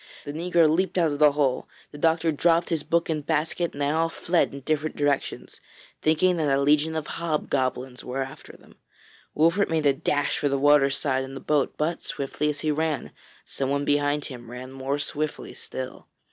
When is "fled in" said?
4.09-4.61